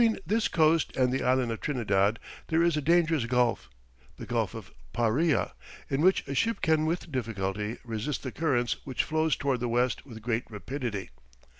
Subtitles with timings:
[0.01, 2.17] Between this coast and the Island of Trinidad
[2.47, 3.69] there is a dangerous gulf,
[4.17, 5.53] the Gulf of Paria,
[5.91, 10.03] in which a ship can with difficulty resist the currents which flow towards the west
[10.03, 11.11] with great rapidity.